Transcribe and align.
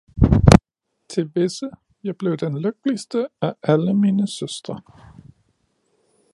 Til 1.09 1.31
visse, 1.35 1.69
jeg 2.03 2.17
blev 2.17 2.37
den 2.37 2.61
lykkeligste 2.61 3.27
af 3.41 3.55
alle 3.63 3.93
mine 3.93 4.27
søstre 4.27 4.81